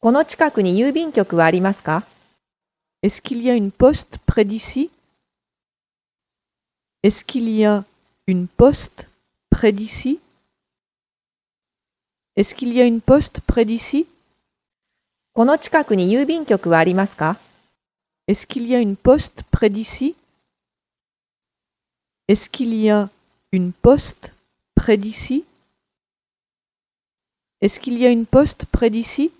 [0.00, 2.04] この近くに郵便局はありますか
[3.02, 4.90] ？Est-ce qu'il y a une poste près d'ici?
[7.02, 7.84] Est-ce qu'il y a
[8.28, 9.08] une poste
[9.50, 10.20] près d'ici?
[12.36, 14.06] Est-ce qu'il y a une poste près d'ici?
[15.34, 17.36] この近くに郵便局はありますか
[18.28, 20.14] ？Est-ce qu'il y a une poste près d'ici?
[22.28, 23.10] Est-ce qu'il y a
[23.50, 24.32] une poste
[24.76, 25.44] près d'ici?
[27.60, 29.32] Est-ce qu'il y a une poste près d'ici?